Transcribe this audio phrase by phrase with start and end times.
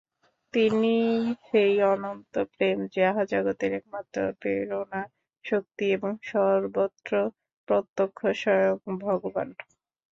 [0.53, 1.17] তিনিই
[1.47, 7.11] সেই অনন্ত প্রেম, যাহা জগতের একমাত্র প্রেরণা-শক্তি এবং সর্বত্র
[7.67, 8.75] প্রত্যক্ষ স্বয়ং
[9.01, 9.49] ভগবান্।